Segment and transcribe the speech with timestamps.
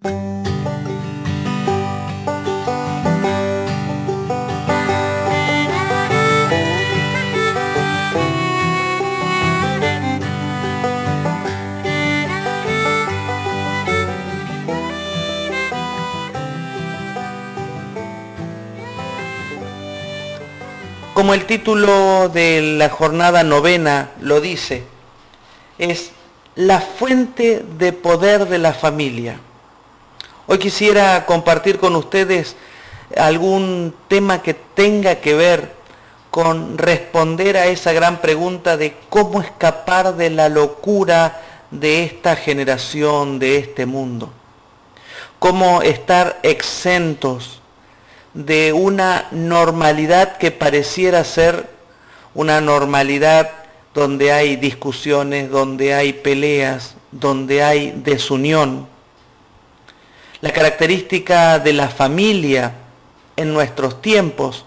[0.00, 0.14] Como
[21.34, 24.84] el título de la jornada novena lo dice,
[25.76, 26.12] es
[26.54, 29.40] la fuente de poder de la familia.
[30.50, 32.56] Hoy quisiera compartir con ustedes
[33.18, 35.72] algún tema que tenga que ver
[36.30, 43.38] con responder a esa gran pregunta de cómo escapar de la locura de esta generación,
[43.38, 44.32] de este mundo.
[45.38, 47.60] Cómo estar exentos
[48.32, 51.68] de una normalidad que pareciera ser
[52.32, 53.50] una normalidad
[53.92, 58.88] donde hay discusiones, donde hay peleas, donde hay desunión.
[60.40, 62.74] La característica de la familia
[63.36, 64.64] en nuestros tiempos.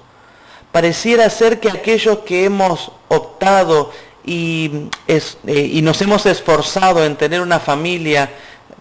[0.71, 3.91] Pareciera ser que aquellos que hemos optado
[4.23, 5.21] y, eh,
[5.73, 8.29] y nos hemos esforzado en tener una familia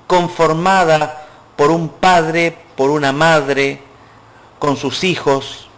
[0.07, 3.81] conformada por un padre, por una madre,
[4.59, 5.69] con sus hijos,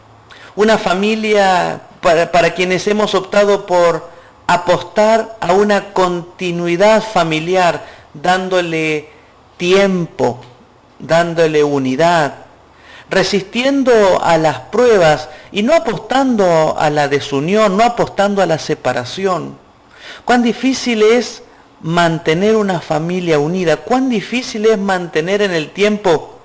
[0.57, 4.11] una familia para, quienes hemos optado por
[4.47, 9.09] apostar a una continuidad familiar, dándole
[9.57, 10.41] tiempo,
[11.03, 12.35] dándole unidad,
[13.11, 19.59] resistiendo a las pruebas y no apostando a la desunión, no apostando a la separación.
[20.25, 21.43] Cuán difícil es
[21.83, 26.39] mantener una familia unida, cuán difícil es mantener en el tiempo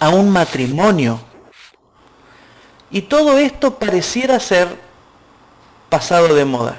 [0.00, 1.20] a un matrimonio.
[2.90, 4.68] Y todo esto pareciera ser
[5.88, 6.76] pasado de moda.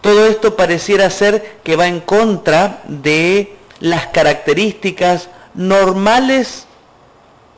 [0.00, 6.66] Todo esto pareciera ser que va en contra de las características normales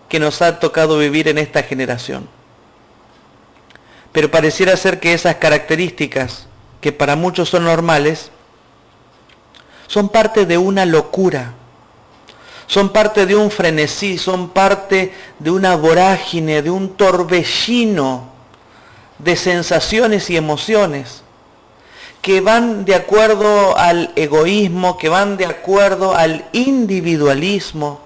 [0.09, 2.29] que nos ha tocado vivir en esta generación.
[4.13, 6.47] Pero pareciera ser que esas características,
[6.81, 8.31] que para muchos son normales,
[9.89, 11.55] son parte de una locura
[12.67, 18.29] son parte de un frenesí, son parte de una vorágine, de un torbellino
[19.19, 21.23] de sensaciones y emociones
[22.27, 28.01] que van de acuerdo al egoísmo, que van de acuerdo al individualismo.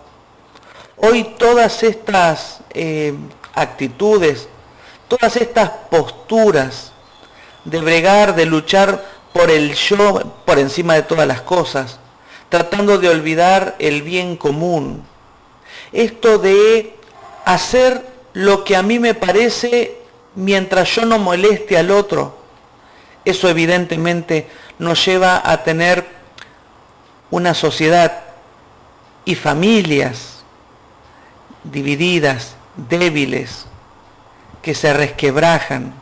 [0.98, 3.14] Hoy todas estas eh,
[3.54, 4.46] actitudes,
[5.08, 6.92] todas estas posturas
[7.64, 11.98] de bregar, de luchar por el yo por encima de todas las cosas,
[12.50, 15.02] tratando de olvidar el bien común.
[15.92, 16.94] Esto de
[17.46, 18.04] hacer
[18.34, 19.96] lo que a mí me parece
[20.34, 22.40] mientras yo no moleste al otro.
[23.24, 24.48] Eso evidentemente
[24.78, 26.06] nos lleva a tener
[27.30, 28.20] una sociedad
[29.24, 30.42] y familias
[31.64, 33.66] divididas, débiles,
[34.62, 35.94] que se resquebrajan.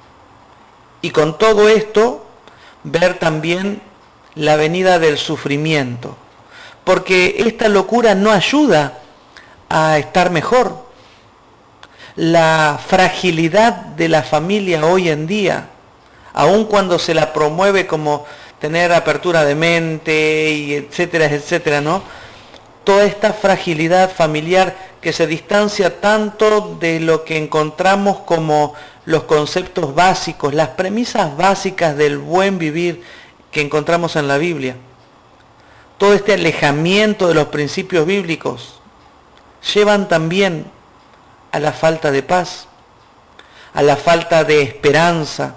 [1.03, 2.27] Y con todo esto,
[2.85, 3.83] ver también
[4.35, 6.17] la venida del sufrimiento
[6.89, 8.95] porque esta locura no ayuda
[9.69, 10.87] a estar mejor.
[12.17, 15.69] La fragilidad de la familia hoy en día,
[16.33, 18.27] aun cuando se la promueve como
[18.61, 22.03] tener apertura de mente y etcétera, etcétera, ¿no?
[22.85, 28.75] Toda esta fragilidad familiar que se distancia tanto de lo que encontramos como
[29.05, 33.03] los conceptos básicos, las premisas básicas del buen vivir
[33.51, 34.77] que encontramos en la Biblia
[35.99, 38.81] todo este alejamiento de los principios bíblicos
[39.75, 40.71] llevan también
[41.51, 42.69] a la falta de paz,
[43.75, 45.57] a la falta de esperanza,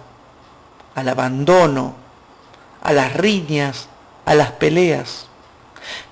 [0.96, 1.96] al abandono,
[2.82, 3.88] a las riñas,
[4.26, 5.28] a las peleas.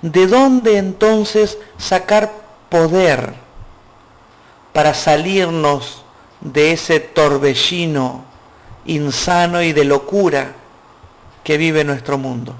[0.02, 2.32] ¿De dónde entonces sacar
[2.68, 3.34] poder
[4.72, 6.02] para salirnos
[6.40, 8.24] de ese torbellino
[8.86, 10.52] insano y de locura
[11.44, 12.54] que vive nuestro mundo?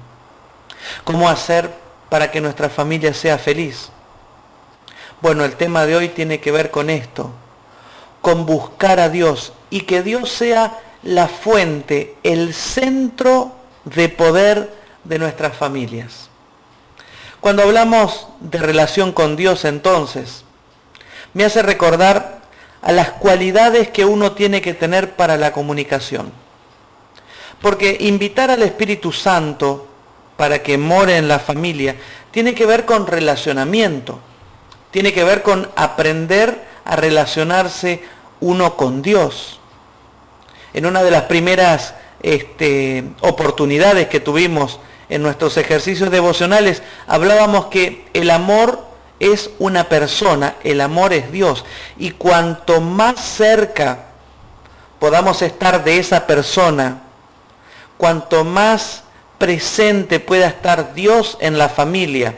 [1.03, 1.73] ¿Cómo hacer
[2.09, 3.89] para que nuestra familia sea feliz?
[5.21, 7.29] Bueno, el tema de hoy tiene que ver con esto,
[8.21, 13.53] con buscar a Dios y que Dios sea la fuente, el centro
[13.85, 16.29] de poder de nuestras familias.
[17.39, 20.43] Cuando hablamos de relación con Dios entonces,
[21.33, 22.41] me hace recordar
[22.81, 26.31] a las cualidades que uno tiene que tener para la comunicación.
[27.61, 29.87] Porque invitar al Espíritu Santo
[30.41, 31.95] para que more en la familia,
[32.31, 34.19] tiene que ver con relacionamiento,
[34.89, 38.01] tiene que ver con aprender a relacionarse
[38.39, 39.60] uno con Dios.
[40.73, 44.79] En una de las primeras este, oportunidades que tuvimos
[45.09, 51.65] en nuestros ejercicios devocionales, hablábamos que el amor es una persona, el amor es Dios.
[51.97, 54.05] Y cuanto más cerca
[54.99, 57.01] podamos estar de esa persona,
[57.97, 59.03] cuanto más
[59.37, 62.35] presente pueda estar Dios en la familia,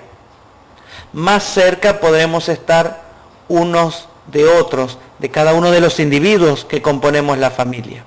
[1.13, 3.03] más cerca podremos estar
[3.47, 8.03] unos de otros, de cada uno de los individuos que componemos la familia.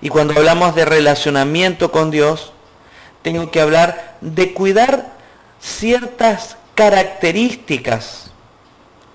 [0.00, 2.52] Y cuando hablamos de relacionamiento con Dios,
[3.22, 5.12] tengo que hablar de cuidar
[5.60, 8.30] ciertas características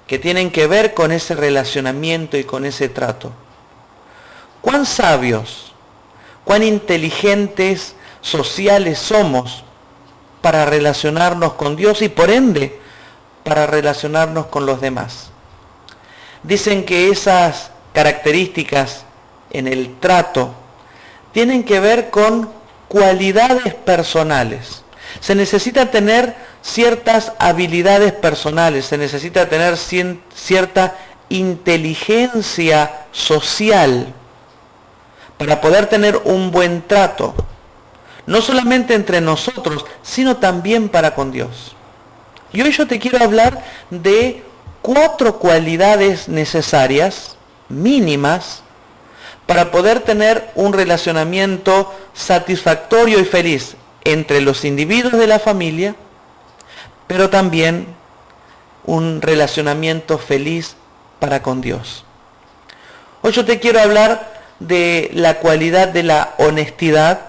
[0.08, 3.32] que tienen que ver con ese relacionamiento y con ese trato.
[4.62, 5.74] ¿Cuán sabios,
[6.44, 9.64] cuán inteligentes sociales somos
[10.42, 12.80] para relacionarnos con Dios y por ende
[13.44, 15.32] para relacionarnos con los demás?
[16.44, 19.06] Dicen que esas características
[19.52, 20.54] en el trato
[21.34, 22.50] tienen que ver con
[22.88, 24.84] cualidades personales.
[25.20, 30.96] Se necesita tener ciertas habilidades personales, se necesita tener cierta
[31.30, 34.14] inteligencia social
[35.38, 37.34] para poder tener un buen trato,
[38.26, 41.76] no solamente entre nosotros, sino también para con Dios.
[42.54, 44.44] Y hoy yo te quiero hablar de
[44.82, 47.36] cuatro cualidades necesarias,
[47.68, 48.62] mínimas,
[49.46, 55.96] para poder tener un relacionamiento satisfactorio y feliz entre los individuos de la familia,
[57.08, 57.88] pero también
[58.86, 60.76] un relacionamiento feliz
[61.20, 62.06] para con Dios.
[63.22, 67.22] Hoy yo te quiero hablar de la cualidad de la honestidad,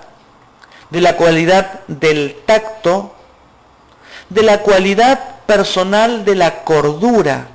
[0.91, 3.15] de la cualidad del tacto,
[4.31, 7.49] de la cualidad personal de la cordura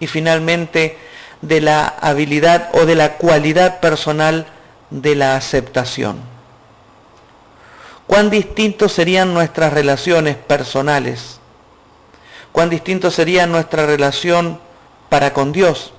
[0.00, 0.98] y finalmente
[1.42, 4.46] de la habilidad o de la cualidad personal
[4.90, 6.20] de la aceptación.
[8.06, 11.38] Cuán distintos serían nuestras relaciones personales,
[12.52, 14.60] cuán distinto sería nuestra relación
[15.08, 15.92] para con Dios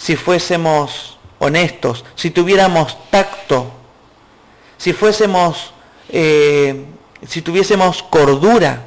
[0.00, 3.70] si fuésemos honestos, si tuviéramos tacto,
[4.78, 5.74] si fuésemos,
[6.08, 6.86] eh,
[7.28, 8.86] si tuviésemos cordura,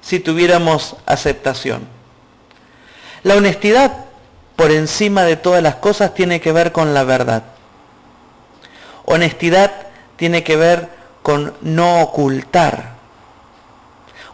[0.00, 1.86] si tuviéramos aceptación.
[3.22, 3.92] La honestidad,
[4.56, 7.44] por encima de todas las cosas, tiene que ver con la verdad.
[9.04, 9.72] Honestidad
[10.16, 10.88] tiene que ver
[11.22, 12.92] con no ocultar.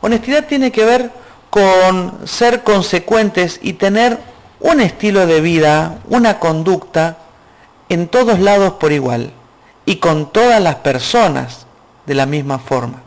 [0.01, 1.11] Honestidad tiene que ver
[1.51, 4.19] con ser consecuentes y tener
[4.61, 7.19] un estilo de vida, una conducta
[7.89, 9.33] en todos lados por igual
[9.87, 11.67] y con todas las personas
[12.07, 13.03] de la misma forma.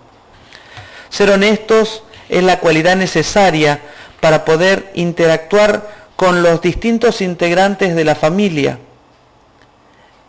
[1.09, 3.81] Ser honestos es la cualidad necesaria
[4.21, 8.79] para poder interactuar con los distintos integrantes de la familia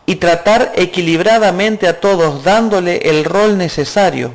[0.07, 4.33] y tratar equilibradamente a todos dándole el rol necesario.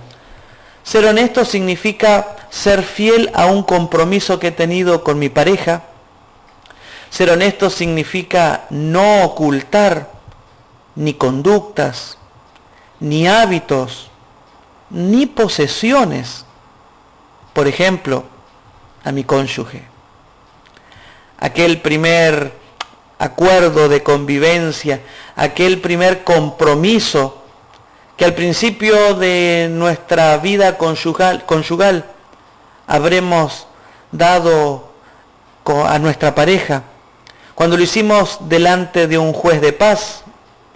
[0.84, 5.84] Ser honesto significa ser fiel a un compromiso que he tenido con mi pareja.
[7.10, 10.12] Ser honesto significa no ocultar
[10.96, 12.18] ni conductas,
[13.00, 14.10] ni hábitos,
[14.90, 16.46] ni posesiones.
[17.54, 18.24] Por ejemplo,
[19.08, 19.84] a mi cónyuge.
[21.40, 22.52] Aquel primer
[23.20, 25.02] acuerdo de convivencia,
[25.38, 27.42] aquel primer compromiso
[28.18, 32.06] que al principio de nuestra vida conyugal, conyugal
[32.86, 33.68] habremos
[34.12, 34.92] dado
[35.66, 36.84] a nuestra pareja.
[37.56, 40.24] Cuando lo hicimos delante de un juez de paz,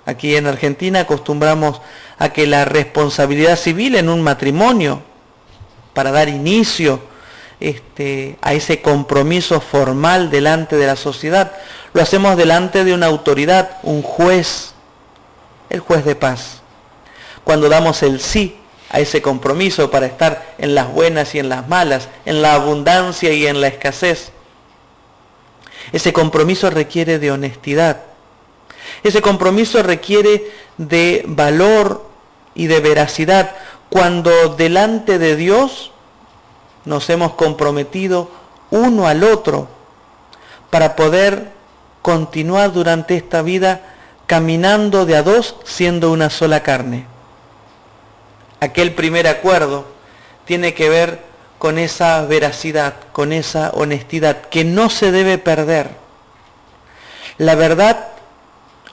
[0.05, 1.81] aquí en Argentina acostumbramos
[2.17, 5.01] a que la responsabilidad civil en un matrimonio,
[5.93, 7.10] para dar inicio
[7.61, 11.53] este, a ese compromiso formal delante de la sociedad.
[11.93, 14.73] Lo hacemos delante de una autoridad, un juez,
[15.69, 16.61] el juez de paz.
[17.43, 18.57] Cuando damos el sí
[18.89, 23.31] a ese compromiso para estar en las buenas y en las malas, en la abundancia
[23.31, 24.31] y en la escasez.
[25.93, 28.01] Ese compromiso requiere de honestidad.
[29.03, 32.09] Ese compromiso requiere de valor
[32.55, 33.55] y de veracidad.
[33.89, 35.90] Cuando delante de Dios
[36.85, 38.29] nos hemos comprometido
[38.69, 39.67] uno al otro
[40.69, 41.51] para poder
[42.01, 43.81] continuar durante esta vida
[44.25, 47.05] caminando de a dos siendo una sola carne.
[48.59, 49.85] Aquel primer acuerdo
[50.45, 51.19] tiene que ver
[51.57, 55.91] con esa veracidad, con esa honestidad que no se debe perder.
[57.37, 58.07] La verdad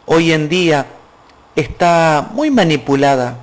[0.06, 0.86] hoy en día
[1.54, 3.38] está muy manipulada.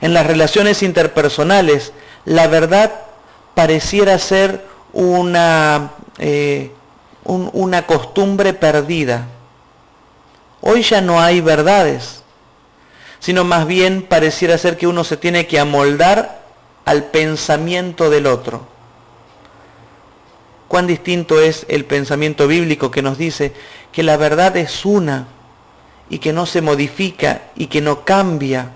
[0.00, 1.92] En las relaciones interpersonales,
[2.24, 2.92] la verdad
[3.54, 6.70] pareciera ser una, eh,
[7.24, 9.26] una costumbre perdida.
[10.60, 12.22] Hoy ya no hay verdades,
[13.18, 16.42] sino más bien pareciera ser que uno se tiene que amoldar
[16.84, 18.66] al pensamiento del otro.
[20.68, 23.52] Cuán distinto es el pensamiento bíblico que nos dice
[23.92, 25.26] que la verdad es una
[26.08, 28.70] y que no se modifica y que no cambia.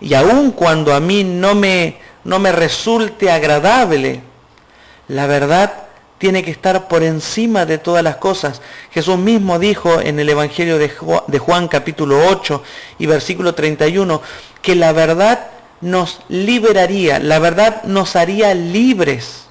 [0.00, 4.22] Y aun cuando a mí no me, no me resulte agradable,
[5.08, 5.84] la verdad
[6.18, 8.62] tiene que estar por encima de todas las cosas.
[8.92, 12.62] Jesús mismo dijo en el Evangelio de Juan, capítulo 8
[12.98, 14.22] y versículo 31
[14.62, 15.48] que la verdad
[15.82, 19.44] nos liberaría, la verdad nos haría libres.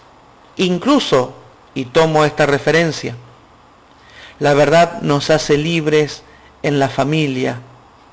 [0.55, 1.35] Incluso,
[1.75, 3.15] y tomo esta referencia,
[4.39, 6.23] la verdad nos hace libres
[6.63, 7.59] en la familia,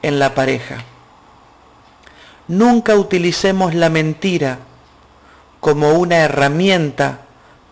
[0.03, 0.85] en la pareja.
[2.51, 4.59] Nunca utilicemos la mentira
[5.61, 7.21] como una herramienta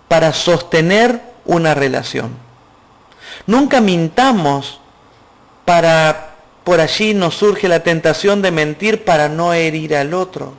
[0.07, 2.31] para sostener una relación.
[3.49, 4.79] Nunca mintamos
[5.65, 10.55] para, por allí nos surge la tentación de mentir para no herir al otro.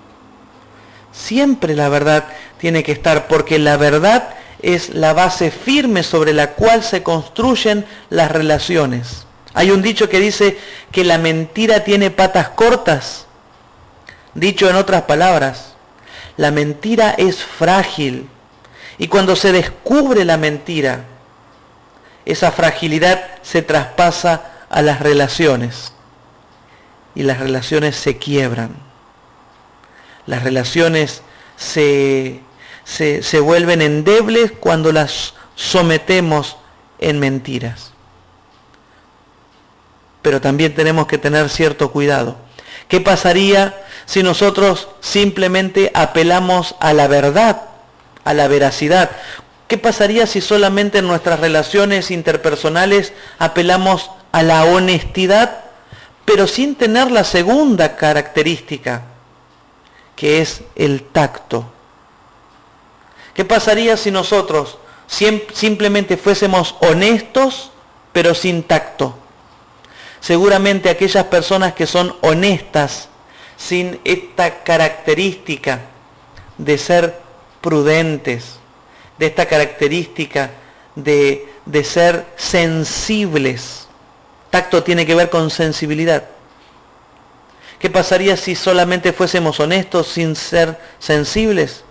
[1.14, 2.26] Siempre la verdad
[2.58, 7.86] tiene que estar, porque la verdad es la base firme sobre la cual se construyen
[8.10, 9.28] las relaciones.
[9.54, 10.58] Hay un dicho que dice
[10.92, 13.28] que la mentira tiene patas cortas.
[14.40, 15.74] Dicho en otras palabras,
[16.38, 18.30] la mentira es frágil,
[18.98, 21.04] y cuando se descubre la mentira,
[22.26, 25.92] esa fragilidad se traspasa a las relaciones
[27.16, 28.78] y las relaciones se quiebran.
[30.26, 31.22] Las relaciones
[31.58, 32.40] se,
[32.86, 36.56] se, vuelven endebles cuando las sometemos
[37.00, 37.92] en mentiras.
[40.22, 42.38] Pero también tenemos que tener cierto cuidado.
[42.88, 43.76] ¿Qué pasaría
[44.10, 47.62] si nosotros simplemente apelamos a la verdad
[48.24, 49.12] a la veracidad.
[49.68, 55.60] ¿Qué pasaría si solamente en nuestras relaciones interpersonales apelamos a la honestidad,
[56.26, 59.04] pero sin tener la segunda característica,
[60.16, 61.72] que es el tacto?
[63.36, 67.70] ¿Qué pasaría si nosotros simplemente fuésemos honestos,
[68.12, 69.16] pero sin tacto?
[70.20, 73.09] Seguramente aquellas personas que son honestas,
[73.60, 75.82] sin esta característica
[76.58, 77.20] de ser
[77.60, 78.56] prudentes,
[79.18, 80.52] de esta característica
[80.96, 83.88] de, de ser sensibles.
[84.50, 86.24] Tacto tiene que ver con sensibilidad.
[87.80, 91.84] ¿Qué pasaría si solamente fuésemos honestos sin ser sensibles?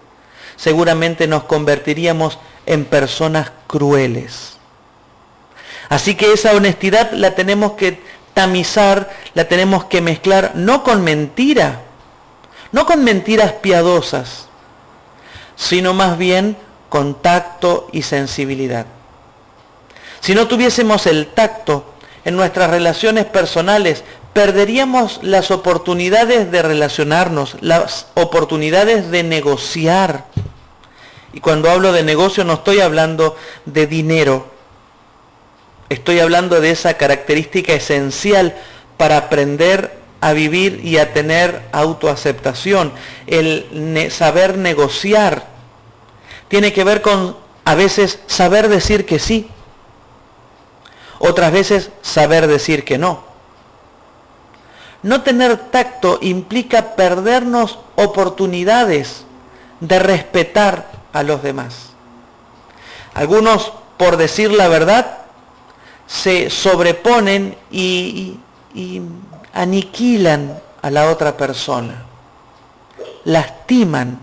[0.56, 4.54] Seguramente nos convertiríamos en personas crueles.
[5.90, 8.00] Así que esa honestidad la tenemos que
[8.38, 11.80] tamizar, la tenemos que mezclar no con mentira,
[12.70, 14.46] no con mentiras piadosas,
[15.56, 16.56] sino más bien
[16.88, 18.86] con tacto y sensibilidad.
[20.20, 24.04] Si no tuviésemos el tacto en nuestras relaciones personales,
[24.34, 30.26] perderíamos las oportunidades de relacionarnos, las oportunidades de negociar.
[31.32, 34.57] Y cuando hablo de negocio no estoy hablando de dinero,
[35.88, 38.54] estoy hablando de esa característica esencial
[38.96, 42.92] para aprender a vivir y a tener autoaceptación,
[43.26, 45.46] el saber negociar.
[46.48, 49.48] Tiene que ver con a veces saber decir que sí,
[51.18, 53.22] otras veces saber decir que no.
[55.02, 59.24] No tener tacto implica perdernos oportunidades
[59.80, 61.90] de respetar a los demás.
[63.14, 65.18] Algunos, por decir la verdad,
[66.08, 68.40] se sobreponen y,
[69.52, 72.06] aniquilan a la otra persona,
[73.24, 74.18] lastiman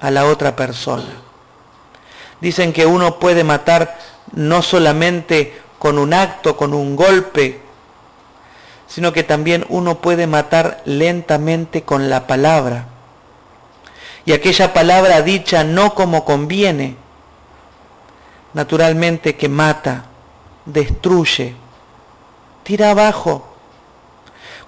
[0.00, 1.08] a la otra persona.
[2.40, 3.98] Dicen que uno puede matar
[4.32, 7.60] no solamente con un acto, con un golpe,
[8.86, 12.86] sino que también uno puede matar lentamente con la palabra.
[14.24, 16.96] Y aquella palabra dicha no como conviene,
[18.52, 20.04] naturalmente que mata,
[20.66, 21.54] destruye,
[22.62, 23.56] tira abajo,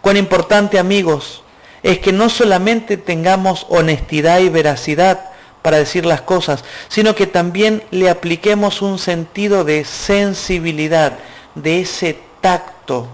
[0.01, 1.43] Cuán importante, amigos,
[1.83, 5.31] es que no solamente tengamos honestidad y veracidad
[5.63, 11.19] para decir las cosas, sino que también le apliquemos un sentido de sensibilidad,
[11.55, 13.09] de ese tacto.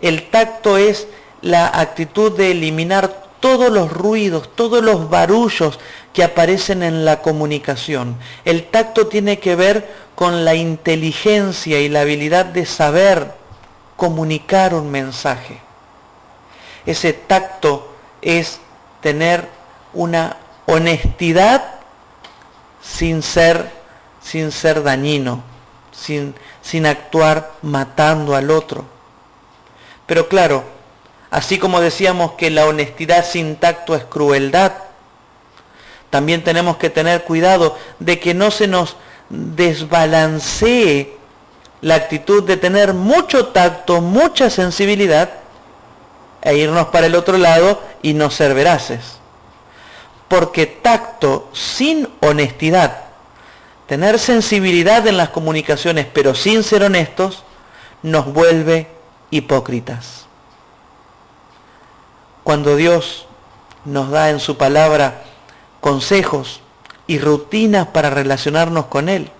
[0.00, 1.08] El tacto es
[1.40, 5.78] la actitud de eliminar todos los ruidos, todos los barullos
[6.12, 8.16] que aparecen en la comunicación.
[8.44, 13.32] El tacto tiene que ver con la inteligencia y la habilidad de saber
[13.96, 15.60] comunicar un mensaje.
[16.86, 17.92] Ese tacto
[18.22, 18.60] es
[19.00, 19.48] tener
[19.92, 21.74] una honestidad
[22.82, 23.70] sin ser,
[24.20, 25.42] sin ser dañino,
[25.92, 28.84] sin, sin actuar matando al otro.
[30.06, 30.64] Pero claro,
[31.30, 34.72] así como decíamos que la honestidad sin tacto es crueldad,
[36.10, 38.96] También tenemos que tener cuidado de que no se nos
[39.28, 41.18] desbalancee
[41.80, 45.30] la actitud de tener mucho tacto, mucha sensibilidad
[46.40, 49.18] e irnos para el otro lado y no ser veraces.
[50.28, 53.02] Porque tacto sin honestidad,
[53.86, 57.44] tener sensibilidad en las comunicaciones pero sin ser honestos,
[58.02, 58.86] nos vuelve
[59.30, 60.27] hipócritas.
[62.48, 63.26] Cuando Dios
[63.84, 65.22] nos da en su palabra
[65.82, 66.62] consejos
[67.06, 69.30] y rutinas para relacionarnos con Él,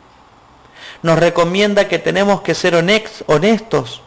[1.02, 4.02] nos recomienda que tenemos que ser honestos,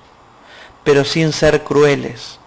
[0.84, 2.38] pero sin ser crueles.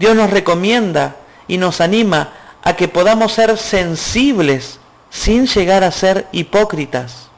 [0.00, 1.14] Dios nos recomienda
[1.46, 2.32] y nos anima
[2.64, 4.80] a que podamos ser sensibles
[5.10, 7.28] sin llegar a ser hipócritas.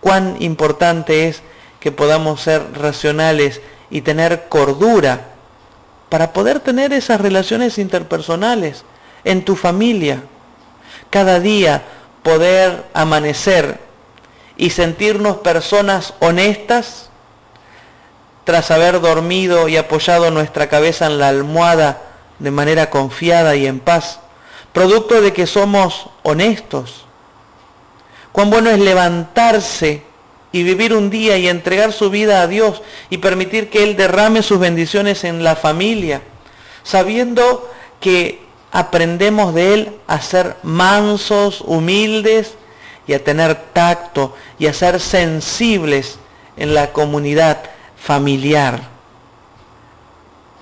[0.00, 1.40] Cuán importante es
[1.78, 3.60] que podamos ser racionales
[3.90, 5.37] y tener cordura
[6.08, 8.84] para poder tener esas relaciones interpersonales
[9.24, 10.22] en tu familia.
[11.10, 11.82] Cada día
[12.22, 13.78] poder amanecer
[14.56, 17.10] y sentirnos personas honestas
[18.44, 22.02] tras haber dormido y apoyado nuestra cabeza en la almohada
[22.38, 24.20] de manera confiada y en paz,
[24.72, 27.04] producto de que somos honestos.
[28.32, 30.07] Cuán bueno es levantarse
[30.52, 34.42] y vivir un día y entregar su vida a Dios y permitir que Él derrame
[34.42, 36.22] sus bendiciones en la familia,
[36.82, 38.40] sabiendo que
[38.72, 42.54] aprendemos de Él a ser mansos, humildes
[43.06, 46.18] y a tener tacto y a ser sensibles
[46.56, 47.62] en la comunidad
[47.96, 48.80] familiar.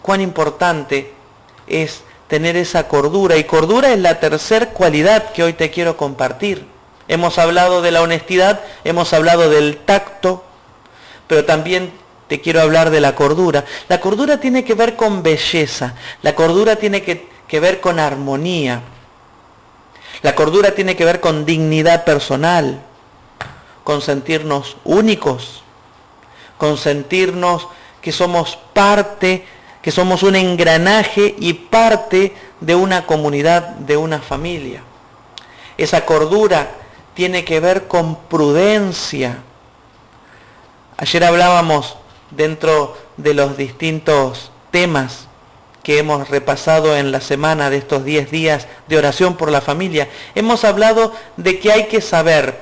[0.03, 1.13] Cuán importante
[1.67, 6.76] es tener esa cordura y cordura es la tercera cualidad que hoy te quiero compartir.
[7.09, 10.45] Hemos hablado de la honestidad, hemos hablado del tacto,
[11.29, 11.93] pero también
[12.29, 13.65] te quiero hablar de la cordura.
[13.89, 18.83] La cordura tiene que ver con belleza, la cordura tiene que, ver con armonía,
[20.23, 22.81] la cordura tiene que ver con dignidad personal,
[23.85, 25.63] con sentirnos únicos,
[26.59, 27.69] con sentirnos
[28.01, 29.45] que somos parte,
[29.81, 34.83] que somos un engranaje y parte de una comunidad, de una familia.
[35.79, 36.71] Esa cordura
[37.17, 39.39] tiene que ver con prudencia.
[40.99, 41.97] Ayer hablábamos
[42.31, 45.27] dentro de los distintos temas
[45.83, 50.11] que hemos repasado en la semana de estos 10 días de oración por la familia.
[50.35, 52.61] Hemos hablado de que hay que saber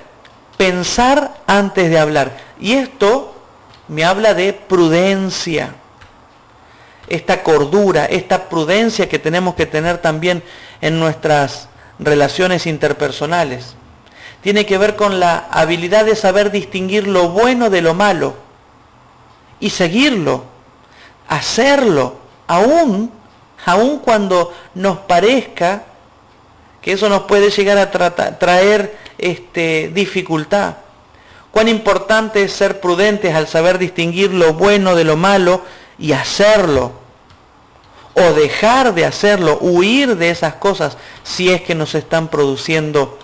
[0.56, 2.36] pensar antes de hablar.
[2.60, 3.34] Y esto
[3.88, 5.74] me habla de prudencia.
[7.08, 10.44] Esta cordura, esta prudencia que tenemos que tener también
[10.80, 13.74] en nuestras relaciones interpersonales
[14.44, 18.34] tiene que ver con la habilidad de saber distinguir lo bueno de lo malo
[19.58, 20.44] y seguirlo,
[21.28, 23.10] hacerlo, aún,
[23.64, 25.84] aún cuando nos parezca
[26.82, 27.90] que eso nos puede llegar a
[28.38, 30.74] traer este, dificultad.
[31.50, 35.62] Cuán importante es ser prudentes al saber distinguir lo bueno de lo malo
[35.98, 36.92] y hacerlo.
[38.12, 43.18] O dejar de hacerlo, huir de esas cosas si es que nos están produciendo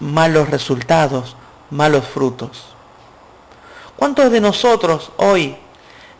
[0.00, 1.36] malos resultados,
[1.70, 2.66] malos frutos.
[3.96, 5.56] ¿Cuántos de nosotros hoy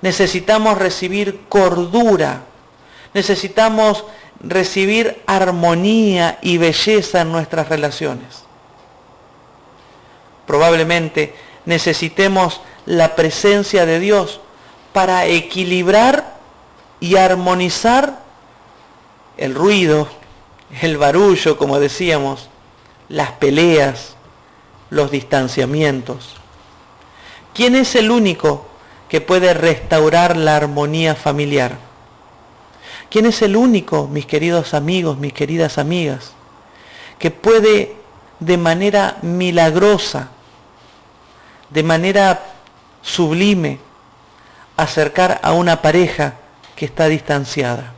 [0.00, 2.42] necesitamos recibir cordura?
[3.12, 4.04] Necesitamos
[4.40, 8.44] recibir armonía y belleza en nuestras relaciones.
[10.46, 11.34] Probablemente
[11.64, 14.40] necesitemos la presencia de Dios
[14.92, 16.34] para equilibrar
[17.00, 18.20] y armonizar
[19.36, 20.08] el ruido,
[20.80, 22.48] el barullo, como decíamos,
[23.08, 24.14] las peleas,
[24.90, 26.34] los distanciamientos.
[27.52, 28.66] ¿Quién es el único
[29.08, 31.78] que puede restaurar la armonía familiar?
[33.10, 36.32] ¿Quién es el único, mis queridos amigos, mis queridas amigas,
[37.18, 37.94] que puede
[38.40, 40.30] de manera milagrosa,
[41.70, 42.42] de manera
[43.02, 43.78] sublime,
[44.76, 46.34] acercar a una pareja
[46.74, 47.92] que está distanciada?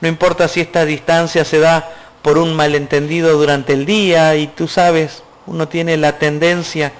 [0.00, 1.88] No importa si esta distancia se da
[2.28, 6.92] por un malentendido durante el día y tú sabes, uno tiene la tendencia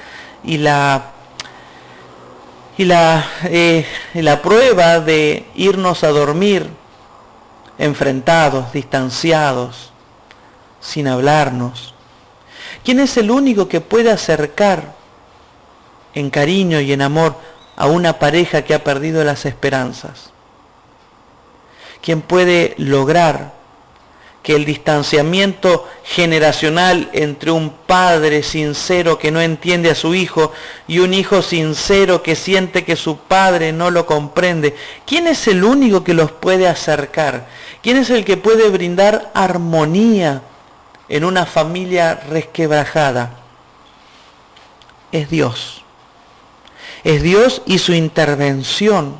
[0.42, 1.10] y la
[2.78, 6.70] y la, eh, la prueba de irnos a dormir
[7.76, 9.92] enfrentados, distanciados,
[10.80, 11.92] sin hablarnos.
[12.82, 14.94] ¿Quién es el único que puede acercar
[16.14, 17.36] en cariño y en amor
[17.76, 20.30] a una pareja que ha perdido las esperanzas?
[22.00, 23.58] ¿Quién puede lograr
[24.48, 30.52] que el distanciamiento generacional entre un padre sincero que no entiende a su hijo
[30.87, 35.64] y un hijo sincero que siente que su padre no lo comprende, ¿quién es el
[35.64, 37.46] único que los puede acercar?
[37.82, 40.40] ¿Quién es el que puede brindar armonía
[41.11, 43.40] en una familia resquebrajada?
[45.12, 45.84] Es Dios.
[47.04, 49.14] Es Dios y su intervención.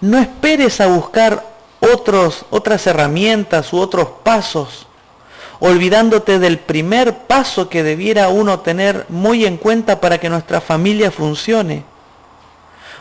[0.00, 1.49] No esperes a buscar
[1.80, 4.86] otras herramientas u otros pasos,
[5.58, 11.10] olvidándote del primer paso que debiera uno tener muy en cuenta para que nuestra familia
[11.10, 11.84] funcione.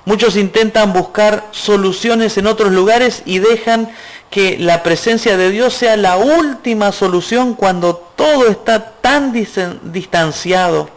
[0.06, 3.92] Muchos intentan buscar soluciones en otros lugares y dejan
[4.30, 10.90] que la presencia de Dios sea la última solución cuando todo está tan distanciado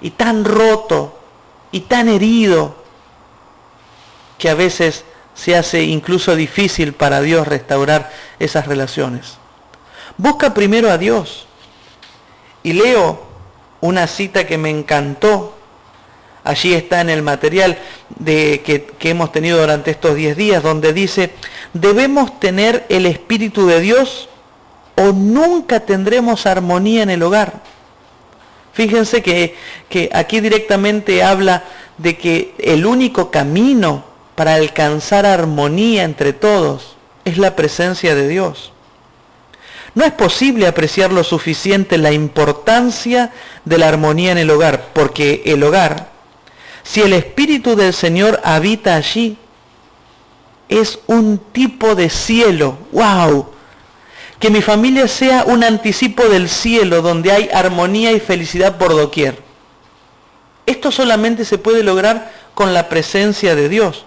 [0.00, 1.18] y tan roto
[1.72, 2.76] y tan herido
[4.38, 5.04] que a veces
[5.36, 9.36] se hace incluso difícil para Dios restaurar esas relaciones.
[10.16, 11.46] Busca primero a Dios.
[12.62, 13.22] Y leo
[13.80, 15.54] una cita que me encantó.
[16.42, 17.78] Allí está en el material
[18.18, 21.32] de, que, que hemos tenido durante estos 10 días, donde dice,
[21.74, 24.28] debemos tener el Espíritu de Dios
[24.96, 27.62] o nunca tendremos armonía en el hogar.
[28.72, 29.54] Fíjense que,
[29.88, 31.64] que aquí directamente habla
[31.98, 38.72] de que el único camino para alcanzar armonía entre todos es la presencia de Dios.
[39.94, 43.32] No es posible apreciar lo suficiente la importancia
[43.64, 46.10] de la armonía en el hogar, porque el hogar,
[46.82, 49.38] si el Espíritu del Señor habita allí,
[50.68, 52.76] es un tipo de cielo.
[52.92, 53.48] ¡Wow!
[54.38, 59.42] Que mi familia sea un anticipo del cielo donde hay armonía y felicidad por doquier.
[60.66, 64.05] Esto solamente se puede lograr con la presencia de Dios.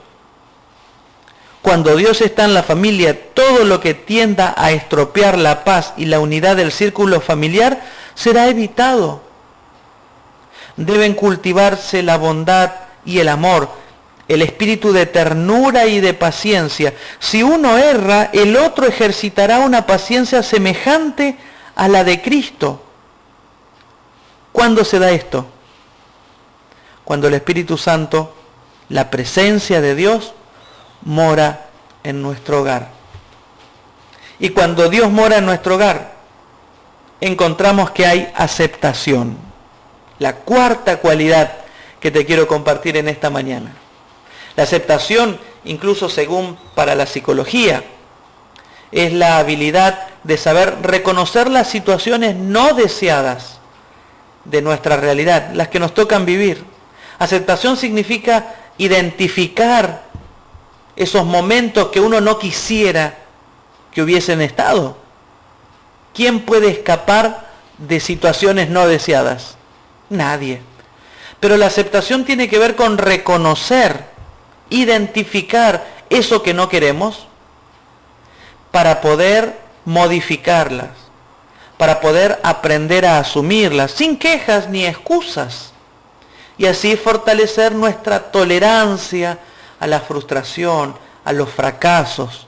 [1.61, 6.05] Cuando Dios está en la familia, todo lo que tienda a estropear la paz y
[6.05, 7.81] la unidad del círculo familiar
[8.15, 9.21] será evitado.
[10.77, 12.71] Deben cultivarse la bondad
[13.03, 13.69] y el amor,
[14.29, 16.93] el espíritu de ternura y de paciencia.
[17.19, 21.35] Si uno erra, el otro ejercitará una paciencia semejante
[21.75, 22.81] a la de Cristo.
[24.53, 25.45] ¿Cuándo se da esto?
[27.03, 28.35] Cuando el Espíritu Santo,
[28.87, 30.33] la presencia de Dios,
[31.01, 31.67] mora
[32.03, 32.89] en nuestro hogar.
[34.39, 36.13] Y cuando Dios mora en nuestro hogar,
[37.21, 39.37] encontramos que hay aceptación.
[40.17, 41.51] La cuarta cualidad
[41.99, 43.73] que te quiero compartir en esta mañana.
[44.55, 47.83] La aceptación, incluso según para la psicología,
[48.91, 53.59] es la habilidad de saber reconocer las situaciones no deseadas
[54.45, 56.63] de nuestra realidad, las que nos tocan vivir.
[57.19, 60.08] Aceptación significa identificar
[60.99, 63.15] esos momentos que uno no quisiera
[63.91, 64.97] que hubiesen estado.
[66.13, 69.55] ¿Quién puede escapar de situaciones no deseadas?
[70.09, 70.61] Nadie.
[71.39, 74.03] Pero la aceptación tiene que ver con reconocer,
[74.69, 77.27] identificar eso que no queremos
[78.71, 80.89] para poder modificarlas,
[81.77, 85.71] para poder aprender a asumirlas, sin quejas ni excusas,
[86.57, 89.39] y así fortalecer nuestra tolerancia,
[89.79, 92.47] a la frustración, a los fracasos,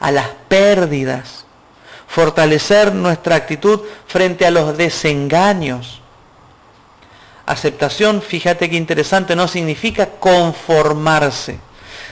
[0.00, 1.44] a las pérdidas,
[2.08, 6.00] fortalecer nuestra actitud frente a los desengaños.
[7.46, 11.58] Aceptación, fíjate qué interesante, no significa conformarse,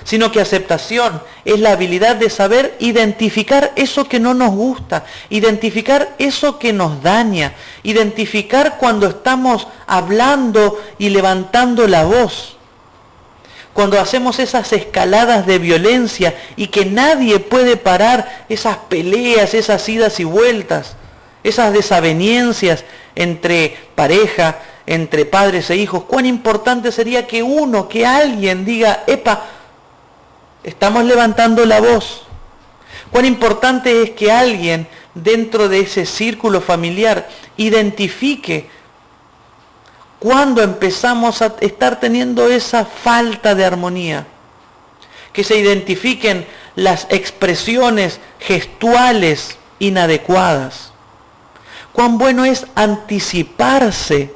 [0.04, 6.14] sino que aceptación es la habilidad de saber identificar eso que no nos gusta, identificar
[6.18, 12.56] eso que nos daña, identificar cuando estamos hablando y levantando la voz
[13.72, 20.18] cuando hacemos esas escaladas de violencia y que nadie puede parar esas peleas, esas idas
[20.20, 20.96] y vueltas,
[21.44, 28.64] esas desavenencias entre pareja, entre padres e hijos, cuán importante sería que uno, que alguien
[28.64, 29.44] diga, epa,
[30.64, 32.22] estamos levantando la voz.
[33.10, 38.68] Cuán importante es que alguien dentro de ese círculo familiar identifique
[40.20, 44.26] cuando empezamos a estar teniendo esa falta de armonía?
[45.32, 50.92] Que se identifiquen las expresiones gestuales inadecuadas.
[51.92, 54.32] Cuán bueno es anticiparse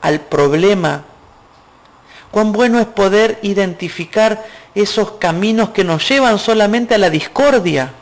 [0.00, 1.04] al problema.
[2.30, 7.92] Cuán bueno es poder identificar esos caminos que nos llevan solamente a la discordia.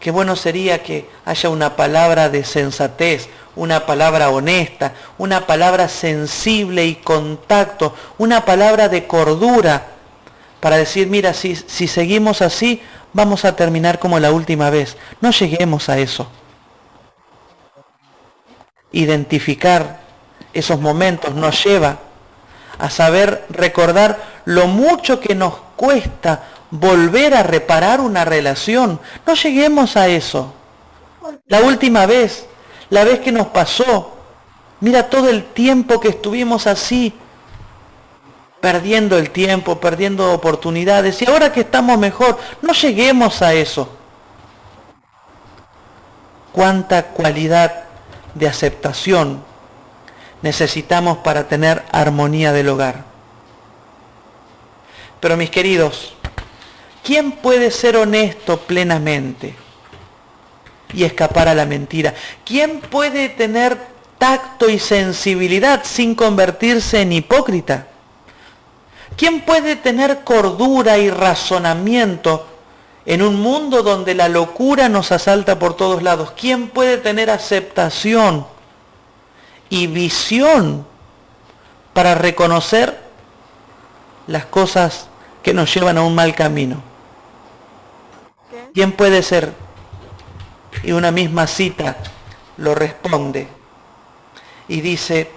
[0.00, 6.86] Qué bueno sería que haya una palabra de sensatez, una palabra honesta, una palabra sensible
[6.86, 9.86] y contacto, una palabra de cordura,
[10.60, 12.82] para decir, mira, si, si seguimos así,
[13.12, 14.96] vamos a terminar como la última vez.
[15.20, 16.30] No lleguemos a eso.
[18.92, 20.00] Identificar
[20.52, 21.98] esos momentos nos lleva
[22.78, 29.00] a saber recordar lo mucho que nos cuesta volver a reparar una relación.
[29.26, 30.52] No lleguemos a eso.
[31.46, 32.46] La última vez,
[32.90, 34.16] la vez que nos pasó,
[34.80, 37.14] mira todo el tiempo que estuvimos así,
[38.60, 41.22] perdiendo el tiempo, perdiendo oportunidades.
[41.22, 43.88] Y ahora que estamos mejor, no lleguemos a eso.
[46.52, 47.84] Cuánta cualidad
[48.34, 49.42] de aceptación
[50.42, 53.04] necesitamos para tener armonía del hogar.
[55.20, 56.14] Pero mis queridos,
[57.04, 59.54] ¿quién puede ser honesto plenamente
[60.92, 62.14] y escapar a la mentira?
[62.44, 63.76] ¿Quién puede tener
[64.18, 67.86] tacto y sensibilidad sin convertirse en hipócrita?
[69.16, 72.46] ¿Quién puede tener cordura y razonamiento
[73.04, 76.32] en un mundo donde la locura nos asalta por todos lados?
[76.32, 78.46] ¿Quién puede tener aceptación
[79.68, 80.86] y visión
[81.92, 82.98] para reconocer
[84.26, 85.08] las cosas
[85.42, 86.82] que nos llevan a un mal camino?
[88.72, 89.52] ¿Quién puede ser?
[90.82, 91.96] Y una misma cita
[92.56, 93.48] lo responde
[94.70, 95.28] y dice,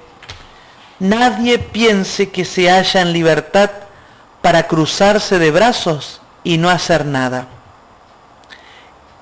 [1.00, 3.72] nadie piense que se halla en libertad
[4.42, 7.48] para cruzarse de brazos y no hacer nada.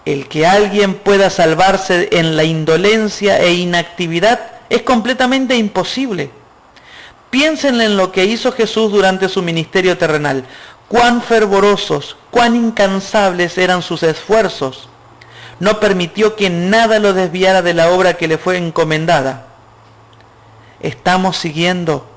[0.03, 6.31] El que alguien pueda salvarse en la indolencia e inactividad es completamente imposible.
[7.29, 10.43] Piensen en lo que hizo Jesús durante su ministerio terrenal.
[10.89, 14.89] Cuán fervorosos, cuán incansables eran sus esfuerzos.
[15.61, 19.45] No permitió que nada lo desviara de la obra que le fue encomendada
[20.81, 22.09] ¿Estamos siguiendo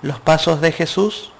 [0.00, 1.32] los pasos de Jesús?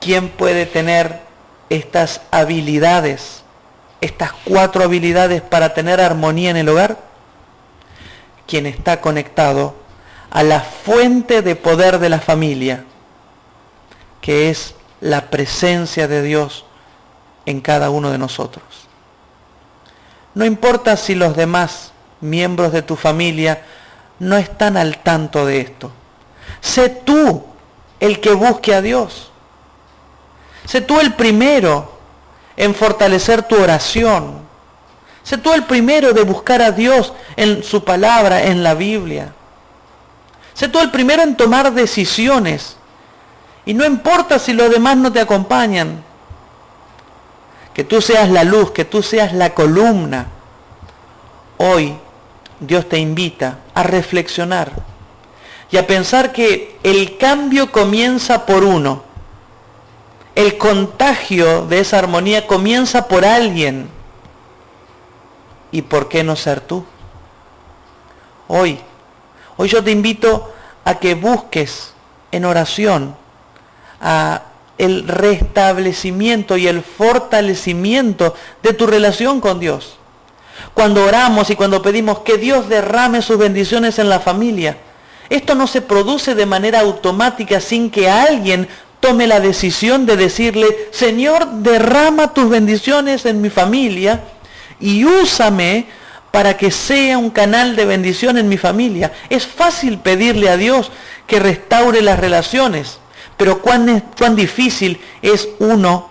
[0.00, 1.20] ¿Quién puede tener
[1.70, 3.42] estas habilidades,
[4.00, 6.98] estas cuatro habilidades para tener armonía en el hogar?
[8.48, 9.76] Quien está conectado
[10.30, 12.84] a la fuente de poder de la familia,
[14.20, 16.65] que es la presencia de Dios
[17.46, 18.64] en cada uno de nosotros.
[20.34, 23.62] No importa si los demás miembros de tu familia
[24.18, 25.90] no están al tanto de esto.
[26.60, 27.44] Sé tú
[28.00, 29.30] el que busque a Dios.
[30.66, 31.96] Sé tú el primero
[32.56, 34.46] en fortalecer tu oración.
[35.22, 39.32] Sé tú el primero de buscar a Dios en su palabra, en la Biblia.
[40.54, 42.76] Sé tú el primero en tomar decisiones.
[43.64, 46.02] Y no importa si los demás no te acompañan.
[47.76, 50.28] Que tú seas la luz, que tú seas la columna.
[51.58, 51.94] Hoy
[52.58, 54.72] Dios te invita a reflexionar
[55.70, 59.02] y a pensar que el cambio comienza por uno.
[60.34, 63.90] El contagio de esa armonía comienza por alguien.
[65.70, 66.82] ¿Y por qué no ser tú?
[68.48, 68.80] Hoy,
[69.58, 70.50] hoy yo te invito
[70.82, 71.92] a que busques
[72.32, 73.14] en oración
[74.00, 74.44] a
[74.78, 79.98] el restablecimiento y el fortalecimiento de tu relación con Dios
[80.74, 84.76] cuando oramos y cuando pedimos que Dios derrame sus bendiciones en la familia.
[85.28, 88.68] Esto no se produce de manera automática sin que alguien
[89.00, 94.24] tome la decisión de decirle, Señor, derrama tus bendiciones en mi familia
[94.78, 95.86] y úsame
[96.30, 99.12] para que sea un canal de bendición en mi familia.
[99.30, 100.90] Es fácil pedirle a Dios
[101.26, 102.98] que restaure las relaciones,
[103.36, 106.08] pero cuán, cuán difícil es uno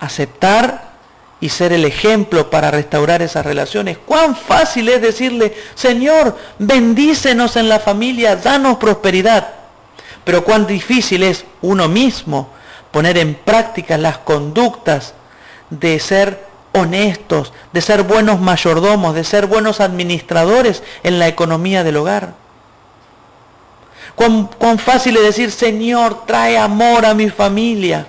[0.00, 0.94] aceptar
[1.40, 3.98] y ser el ejemplo para restaurar esas relaciones.
[3.98, 9.52] Cuán fácil es decirle, Señor, bendícenos en la familia, danos prosperidad.
[10.24, 12.48] Pero cuán difícil es uno mismo
[12.90, 15.14] poner en práctica las conductas
[15.68, 21.98] de ser honestos, de ser buenos mayordomos, de ser buenos administradores en la economía del
[21.98, 22.43] hogar.
[24.14, 28.06] Cuán, fácil es decir, Señor, trae amor a mi familia,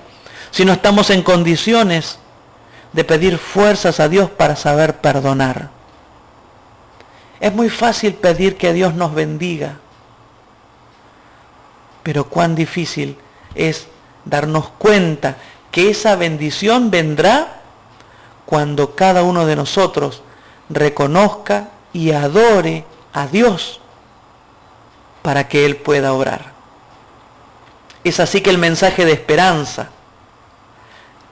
[0.51, 2.19] si no estamos en condiciones
[2.93, 5.69] de pedir fuerzas a Dios para saber perdonar.
[7.39, 9.79] Es muy fácil pedir que Dios nos bendiga,
[12.03, 13.17] pero cuán difícil
[13.55, 13.87] es
[14.23, 15.37] darnos cuenta
[15.71, 17.61] que esa bendición vendrá
[18.45, 20.21] cuando cada uno de nosotros
[20.69, 23.81] reconozca y adore a Dios
[25.25, 26.53] para que Él pueda orar.
[28.03, 29.89] Es así que el mensaje de esperanza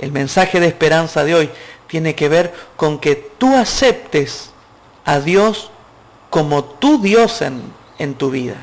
[0.04, 1.50] el mensaje de esperanza de hoy
[1.88, 4.52] tiene que ver con que tú aceptes
[5.06, 5.72] a Dios
[6.30, 7.62] como tu Dios en,
[8.00, 8.56] en tu vida.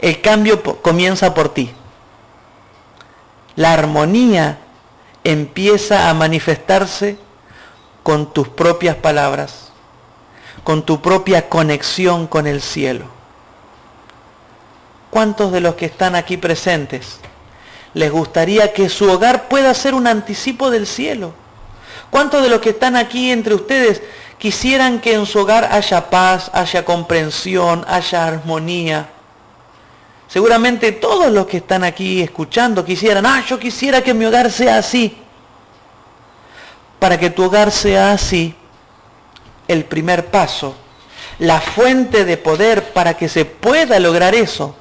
[0.00, 1.70] El cambio comienza por ti.
[3.54, 4.58] La armonía
[5.22, 7.18] empieza a manifestarse
[8.02, 9.70] con tus propias palabras,
[10.64, 13.17] con tu propia conexión con el cielo.
[15.10, 17.18] ¿Cuántos de los que están aquí presentes
[17.94, 21.32] les gustaría que su hogar pueda ser un anticipo del cielo?
[22.10, 24.02] ¿Cuántos de los que están aquí entre ustedes
[24.38, 29.08] quisieran que en su hogar haya paz, haya comprensión, haya armonía?
[30.28, 34.78] Seguramente todos los que están aquí escuchando quisieran, ah, yo quisiera que mi hogar sea
[34.78, 35.16] así.
[36.98, 38.54] Para que tu hogar sea así,
[39.68, 40.74] el primer paso,
[41.38, 44.74] la fuente de poder para que se pueda lograr eso,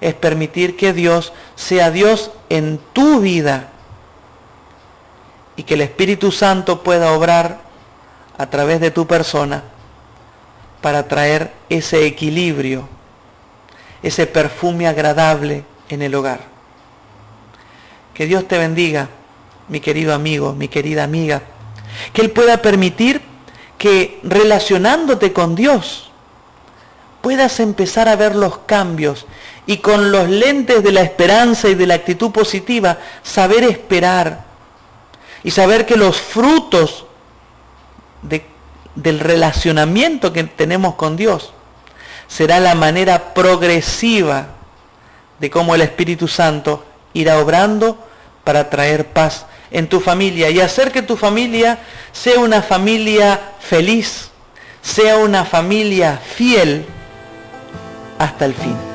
[0.00, 3.70] es permitir que Dios sea Dios en tu vida
[5.56, 7.60] y que el Espíritu Santo pueda obrar
[8.36, 9.62] a través de tu persona
[10.80, 12.88] para traer ese equilibrio
[14.04, 16.40] ese perfume agradable en el hogar.
[18.12, 19.08] Que Dios te bendiga,
[19.68, 21.42] mi querido amigo, mi querida amiga.
[22.12, 23.22] Que Él pueda permitir
[23.78, 26.10] que relacionándote con Dios
[27.22, 29.26] puedas empezar a ver los cambios
[29.66, 34.44] y con los lentes de la esperanza y de la actitud positiva saber esperar
[35.42, 37.06] y saber que los frutos
[38.94, 41.52] del relacionamiento que tenemos con Dios
[42.28, 44.48] será la manera progresiva
[45.38, 47.98] de cómo el Espíritu Santo irá obrando
[48.44, 51.78] para traer paz en tu familia y hacer que tu familia
[52.12, 54.30] sea una familia feliz,
[54.82, 56.86] sea una familia fiel
[58.18, 58.93] hasta el fin.